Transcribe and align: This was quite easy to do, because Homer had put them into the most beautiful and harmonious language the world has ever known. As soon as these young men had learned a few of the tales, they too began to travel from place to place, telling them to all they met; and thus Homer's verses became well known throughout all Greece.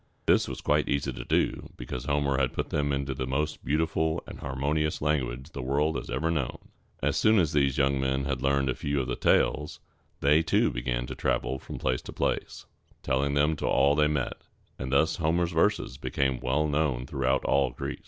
This 0.25 0.47
was 0.47 0.61
quite 0.61 0.89
easy 0.89 1.13
to 1.13 1.23
do, 1.23 1.69
because 1.77 2.05
Homer 2.05 2.39
had 2.39 2.53
put 2.53 2.71
them 2.71 2.91
into 2.91 3.13
the 3.13 3.27
most 3.27 3.63
beautiful 3.63 4.23
and 4.25 4.39
harmonious 4.39 4.99
language 4.99 5.51
the 5.51 5.61
world 5.61 5.95
has 5.95 6.09
ever 6.09 6.31
known. 6.31 6.57
As 7.03 7.15
soon 7.17 7.37
as 7.37 7.53
these 7.53 7.77
young 7.77 7.99
men 8.01 8.25
had 8.25 8.41
learned 8.41 8.67
a 8.67 8.73
few 8.73 8.99
of 8.99 9.07
the 9.07 9.15
tales, 9.15 9.79
they 10.19 10.41
too 10.41 10.71
began 10.71 11.05
to 11.05 11.13
travel 11.13 11.59
from 11.59 11.77
place 11.77 12.01
to 12.01 12.11
place, 12.11 12.65
telling 13.03 13.35
them 13.35 13.55
to 13.57 13.67
all 13.67 13.93
they 13.93 14.07
met; 14.07 14.47
and 14.79 14.91
thus 14.91 15.17
Homer's 15.17 15.51
verses 15.51 15.97
became 15.97 16.39
well 16.39 16.67
known 16.67 17.05
throughout 17.05 17.45
all 17.45 17.69
Greece. 17.69 17.99